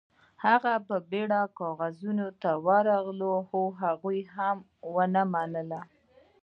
هغه 0.45 0.73
بیرته 1.11 1.41
کارغانو 1.57 2.27
ته 2.41 2.49
راغی 2.87 3.21
خو 3.47 3.61
هغوی 3.81 4.19
هم 4.35 4.57
ونه 4.93 5.23
مانه. 5.33 5.81